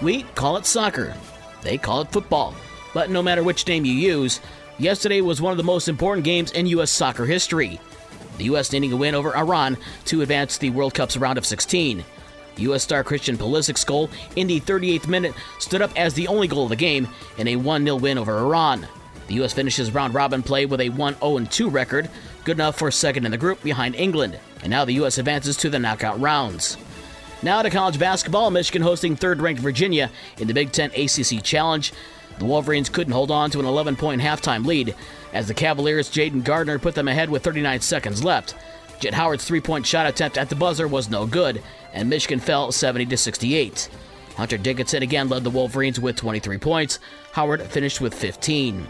We 0.00 0.22
call 0.34 0.56
it 0.56 0.66
soccer. 0.66 1.14
They 1.62 1.76
call 1.76 2.02
it 2.02 2.12
football. 2.12 2.54
But 2.94 3.10
no 3.10 3.22
matter 3.22 3.42
which 3.42 3.66
name 3.66 3.84
you 3.84 3.92
use, 3.92 4.40
yesterday 4.78 5.20
was 5.20 5.42
one 5.42 5.50
of 5.50 5.56
the 5.56 5.64
most 5.64 5.88
important 5.88 6.24
games 6.24 6.52
in 6.52 6.66
U.S. 6.66 6.90
soccer 6.90 7.26
history. 7.26 7.80
The 8.38 8.44
U.S. 8.44 8.72
needing 8.72 8.92
a 8.92 8.96
win 8.96 9.16
over 9.16 9.36
Iran 9.36 9.76
to 10.06 10.22
advance 10.22 10.58
the 10.58 10.70
World 10.70 10.94
Cup's 10.94 11.16
round 11.16 11.36
of 11.36 11.46
16. 11.46 12.04
U.S. 12.58 12.82
star 12.82 13.02
Christian 13.02 13.36
Pulisic's 13.36 13.84
goal 13.84 14.08
in 14.36 14.46
the 14.46 14.60
38th 14.60 15.08
minute 15.08 15.34
stood 15.58 15.82
up 15.82 15.90
as 15.96 16.14
the 16.14 16.28
only 16.28 16.46
goal 16.46 16.64
of 16.64 16.70
the 16.70 16.76
game 16.76 17.08
in 17.36 17.48
a 17.48 17.56
1 17.56 17.84
0 17.84 17.96
win 17.96 18.18
over 18.18 18.38
Iran. 18.38 18.86
The 19.26 19.34
U.S. 19.34 19.52
finishes 19.52 19.92
round 19.92 20.14
robin 20.14 20.42
play 20.42 20.66
with 20.66 20.80
a 20.80 20.90
1 20.90 21.18
0 21.18 21.38
2 21.40 21.68
record, 21.68 22.08
good 22.44 22.56
enough 22.56 22.78
for 22.78 22.90
second 22.90 23.24
in 23.26 23.32
the 23.32 23.36
group 23.36 23.62
behind 23.62 23.96
England. 23.96 24.38
And 24.62 24.70
now 24.70 24.84
the 24.84 24.94
U.S. 24.94 25.18
advances 25.18 25.56
to 25.58 25.70
the 25.70 25.78
knockout 25.78 26.20
rounds. 26.20 26.76
Now 27.40 27.62
to 27.62 27.70
college 27.70 28.00
basketball, 28.00 28.50
Michigan 28.50 28.82
hosting 28.82 29.14
third 29.14 29.40
ranked 29.40 29.62
Virginia 29.62 30.10
in 30.38 30.48
the 30.48 30.54
Big 30.54 30.72
Ten 30.72 30.90
ACC 30.90 31.42
Challenge. 31.42 31.92
The 32.40 32.44
Wolverines 32.44 32.88
couldn't 32.88 33.12
hold 33.12 33.30
on 33.30 33.50
to 33.50 33.60
an 33.60 33.64
11 33.64 33.94
point 33.94 34.20
halftime 34.20 34.66
lead 34.66 34.94
as 35.32 35.46
the 35.46 35.54
Cavaliers' 35.54 36.10
Jayden 36.10 36.42
Gardner 36.42 36.80
put 36.80 36.96
them 36.96 37.06
ahead 37.06 37.30
with 37.30 37.44
39 37.44 37.80
seconds 37.80 38.24
left. 38.24 38.56
Jett 38.98 39.14
Howard's 39.14 39.44
three 39.44 39.60
point 39.60 39.86
shot 39.86 40.06
attempt 40.06 40.36
at 40.36 40.48
the 40.48 40.56
buzzer 40.56 40.88
was 40.88 41.08
no 41.08 41.26
good, 41.26 41.62
and 41.92 42.10
Michigan 42.10 42.40
fell 42.40 42.72
70 42.72 43.06
to 43.06 43.16
68. 43.16 43.88
Hunter 44.36 44.58
Dickinson 44.58 45.04
again 45.04 45.28
led 45.28 45.44
the 45.44 45.50
Wolverines 45.50 46.00
with 46.00 46.16
23 46.16 46.58
points. 46.58 46.98
Howard 47.32 47.62
finished 47.62 48.00
with 48.00 48.14
15. 48.14 48.84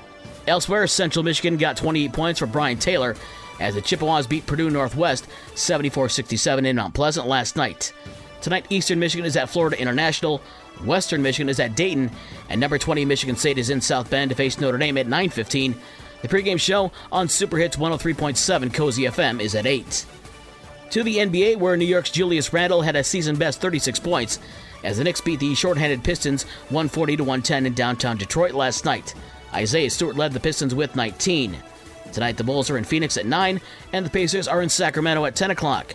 Elsewhere, 0.46 0.86
Central 0.86 1.22
Michigan 1.22 1.58
got 1.58 1.76
28 1.76 2.12
points 2.14 2.38
for 2.38 2.46
Brian 2.46 2.78
Taylor 2.78 3.14
as 3.60 3.74
the 3.74 3.82
Chippewas 3.82 4.26
beat 4.26 4.46
Purdue 4.46 4.70
Northwest 4.70 5.26
74 5.54 6.08
67 6.08 6.64
in 6.64 6.76
Mount 6.76 6.94
Pleasant 6.94 7.26
last 7.26 7.56
night. 7.56 7.92
Tonight, 8.40 8.66
Eastern 8.70 8.98
Michigan 8.98 9.26
is 9.26 9.36
at 9.36 9.48
Florida 9.48 9.80
International, 9.80 10.40
Western 10.84 11.22
Michigan 11.22 11.48
is 11.48 11.58
at 11.58 11.74
Dayton, 11.74 12.10
and 12.48 12.60
number 12.60 12.78
20 12.78 13.04
Michigan 13.04 13.36
State 13.36 13.58
is 13.58 13.70
in 13.70 13.80
South 13.80 14.10
Bend 14.10 14.30
to 14.30 14.36
face 14.36 14.60
Notre 14.60 14.78
Dame 14.78 14.98
at 14.98 15.08
9:15. 15.08 15.74
The 16.22 16.28
pregame 16.28 16.60
show 16.60 16.92
on 17.12 17.28
Super 17.28 17.58
Hits 17.58 17.76
103.7 17.76 18.72
Cosy 18.72 19.02
FM 19.06 19.40
is 19.40 19.54
at 19.54 19.66
8. 19.66 20.04
To 20.90 21.02
the 21.02 21.18
NBA, 21.18 21.56
where 21.56 21.76
New 21.76 21.84
York's 21.84 22.10
Julius 22.10 22.52
Randle 22.52 22.82
had 22.82 22.96
a 22.96 23.04
season 23.04 23.36
best 23.36 23.60
36 23.60 23.98
points 24.00 24.38
as 24.84 24.98
the 24.98 25.04
Knicks 25.04 25.20
beat 25.20 25.40
the 25.40 25.54
shorthanded 25.54 26.02
Pistons 26.02 26.44
140 26.70 27.16
to 27.16 27.24
110 27.24 27.66
in 27.66 27.74
downtown 27.74 28.16
Detroit 28.16 28.52
last 28.52 28.84
night. 28.84 29.14
Isaiah 29.52 29.90
Stewart 29.90 30.16
led 30.16 30.32
the 30.32 30.40
Pistons 30.40 30.74
with 30.74 30.96
19. 30.96 31.56
Tonight, 32.12 32.36
the 32.36 32.44
Bulls 32.44 32.70
are 32.70 32.78
in 32.78 32.84
Phoenix 32.84 33.16
at 33.16 33.26
9, 33.26 33.60
and 33.92 34.06
the 34.06 34.10
Pacers 34.10 34.48
are 34.48 34.62
in 34.62 34.68
Sacramento 34.68 35.24
at 35.24 35.36
10 35.36 35.50
o'clock. 35.50 35.94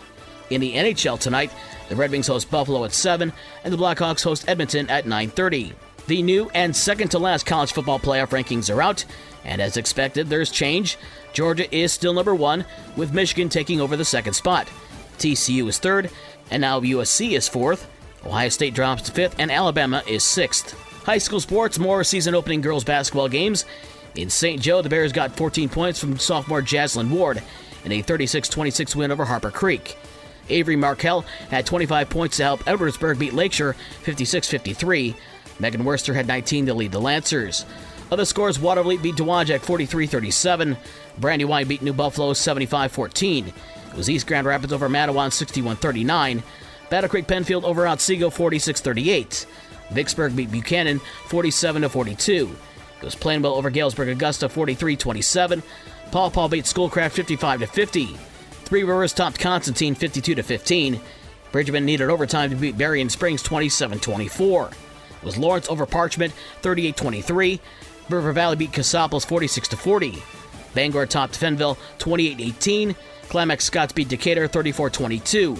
In 0.54 0.60
the 0.60 0.74
NHL 0.74 1.18
tonight, 1.18 1.50
the 1.88 1.96
Red 1.96 2.12
Wings 2.12 2.28
host 2.28 2.48
Buffalo 2.48 2.84
at 2.84 2.92
7, 2.92 3.32
and 3.64 3.72
the 3.72 3.76
Blackhawks 3.76 4.22
host 4.22 4.48
Edmonton 4.48 4.88
at 4.88 5.04
9.30. 5.04 5.72
The 6.06 6.22
new 6.22 6.48
and 6.54 6.76
second 6.76 7.08
to 7.08 7.18
last 7.18 7.44
college 7.44 7.72
football 7.72 7.98
playoff 7.98 8.28
rankings 8.28 8.72
are 8.72 8.80
out, 8.80 9.04
and 9.44 9.60
as 9.60 9.76
expected, 9.76 10.28
there's 10.28 10.52
change. 10.52 10.96
Georgia 11.32 11.74
is 11.74 11.90
still 11.90 12.12
number 12.12 12.36
one, 12.36 12.64
with 12.96 13.12
Michigan 13.12 13.48
taking 13.48 13.80
over 13.80 13.96
the 13.96 14.04
second 14.04 14.34
spot. 14.34 14.68
TCU 15.18 15.66
is 15.66 15.80
third, 15.80 16.08
and 16.52 16.60
now 16.60 16.78
USC 16.78 17.32
is 17.32 17.48
fourth. 17.48 17.90
Ohio 18.24 18.48
State 18.48 18.74
drops 18.74 19.02
to 19.02 19.12
fifth, 19.12 19.34
and 19.40 19.50
Alabama 19.50 20.04
is 20.06 20.22
sixth. 20.22 20.72
High 21.02 21.18
school 21.18 21.40
sports, 21.40 21.80
more 21.80 22.04
season 22.04 22.36
opening 22.36 22.60
girls 22.60 22.84
basketball 22.84 23.28
games. 23.28 23.64
In 24.14 24.30
St. 24.30 24.62
Joe, 24.62 24.82
the 24.82 24.88
Bears 24.88 25.10
got 25.10 25.36
14 25.36 25.68
points 25.68 25.98
from 25.98 26.16
sophomore 26.16 26.62
Jaslyn 26.62 27.10
Ward 27.10 27.42
in 27.84 27.90
a 27.90 28.02
36 28.02 28.48
26 28.48 28.94
win 28.94 29.10
over 29.10 29.24
Harper 29.24 29.50
Creek. 29.50 29.98
Avery 30.48 30.76
Markell 30.76 31.24
had 31.50 31.66
25 31.66 32.10
points 32.10 32.36
to 32.36 32.42
help 32.44 32.60
Edwardsburg 32.64 33.18
beat 33.18 33.34
Lakeshore 33.34 33.74
56 34.02 34.48
53. 34.48 35.14
Megan 35.60 35.84
Worcester 35.84 36.14
had 36.14 36.26
19 36.26 36.66
to 36.66 36.74
lead 36.74 36.92
the 36.92 37.00
Lancers. 37.00 37.64
Other 38.10 38.24
scores 38.24 38.58
Watervliet 38.58 39.02
beat 39.02 39.16
Dowagiac 39.16 39.60
43 39.60 40.06
37. 40.06 40.76
Brandywine 41.18 41.66
beat 41.66 41.82
New 41.82 41.92
Buffalo 41.92 42.32
75 42.32 42.92
14. 42.92 43.48
It 43.48 43.96
was 43.96 44.10
East 44.10 44.26
Grand 44.26 44.46
Rapids 44.46 44.72
over 44.72 44.88
Mattawan 44.88 45.32
61 45.32 45.76
39. 45.76 46.42
Battle 46.90 47.10
Creek 47.10 47.26
Penfield 47.26 47.64
over 47.64 47.86
Otsego 47.86 48.30
46 48.30 48.80
38. 48.80 49.46
Vicksburg 49.90 50.36
beat 50.36 50.50
Buchanan 50.50 50.98
47 51.26 51.88
42. 51.88 52.56
It 52.98 53.04
was 53.04 53.14
Plainwell 53.14 53.56
over 53.56 53.70
Galesburg 53.70 54.08
Augusta 54.08 54.48
43 54.48 54.96
27. 54.96 55.62
Paw 56.10 56.30
Paw 56.30 56.48
beat 56.48 56.66
Schoolcraft 56.66 57.16
55 57.16 57.68
50. 57.70 58.16
Three 58.64 58.82
Rivers 58.82 59.12
topped 59.12 59.38
Constantine 59.38 59.94
52 59.94 60.42
15. 60.42 61.00
Bridgman 61.52 61.84
needed 61.84 62.08
overtime 62.08 62.50
to 62.50 62.56
beat 62.56 62.78
Berrien 62.78 63.10
Springs 63.10 63.42
27 63.42 64.00
24. 64.00 64.68
It 64.68 65.24
was 65.24 65.38
Lawrence 65.38 65.68
over 65.68 65.86
Parchment 65.86 66.32
38 66.62 66.96
23. 66.96 67.60
River 68.08 68.32
Valley 68.32 68.56
beat 68.56 68.72
Cassopolis 68.72 69.24
46 69.24 69.68
40. 69.68 70.22
Bangor 70.74 71.06
topped 71.06 71.38
Fenville 71.38 71.76
28 71.98 72.40
18. 72.40 72.96
Climax 73.28 73.64
Scotts 73.64 73.92
beat 73.92 74.08
Decatur 74.08 74.48
34 74.48 74.90
22. 74.90 75.56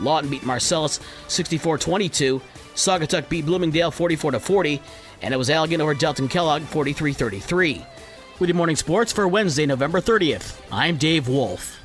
Lawton 0.00 0.30
beat 0.30 0.44
Marcellus 0.44 1.00
64 1.28 1.78
22. 1.78 2.40
Saugatuck 2.74 3.28
beat 3.28 3.46
Bloomingdale 3.46 3.90
44 3.90 4.38
40. 4.38 4.80
And 5.22 5.34
it 5.34 5.36
was 5.36 5.48
Allegan 5.48 5.80
over 5.80 5.94
Delton 5.94 6.28
Kellogg 6.28 6.62
43 6.62 7.12
33. 7.12 7.84
With 8.38 8.48
your 8.48 8.56
morning 8.56 8.76
sports 8.76 9.12
for 9.12 9.28
Wednesday, 9.28 9.66
November 9.66 10.00
30th, 10.00 10.60
I'm 10.72 10.96
Dave 10.96 11.28
Wolf. 11.28 11.83